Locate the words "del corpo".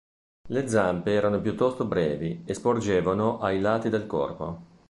3.89-4.69